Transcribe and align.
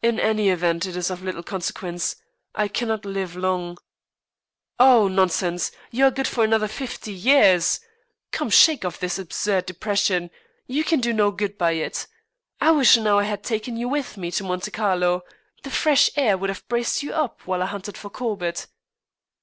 "In 0.00 0.18
any 0.18 0.48
event, 0.48 0.86
it 0.86 0.96
is 0.96 1.10
of 1.10 1.22
little 1.22 1.42
consequence. 1.42 2.16
I 2.54 2.66
cannot 2.66 3.04
live 3.04 3.36
long." 3.36 3.76
"Oh, 4.78 5.06
nonsense. 5.06 5.70
You 5.90 6.06
are 6.06 6.10
good 6.10 6.26
for 6.26 6.42
another 6.42 6.66
fifty 6.66 7.12
years. 7.12 7.80
Come, 8.32 8.48
shake 8.48 8.86
off 8.86 8.98
this 8.98 9.18
absurd 9.18 9.66
depression. 9.66 10.30
You 10.66 10.82
can 10.82 11.00
do 11.02 11.12
no 11.12 11.30
good 11.30 11.58
by 11.58 11.72
it. 11.72 12.06
I 12.58 12.70
wish 12.70 12.96
now 12.96 13.18
I 13.18 13.24
had 13.24 13.44
taken 13.44 13.76
you 13.76 13.86
with 13.86 14.16
me 14.16 14.30
to 14.30 14.44
Monte 14.44 14.70
Carlo. 14.70 15.20
The 15.62 15.68
fresh 15.70 16.08
air 16.16 16.38
would 16.38 16.48
have 16.48 16.66
braced 16.68 17.02
you 17.02 17.12
up 17.12 17.42
while 17.46 17.62
I 17.62 17.66
hunted 17.66 17.98
for 17.98 18.08
Corbett." 18.08 18.68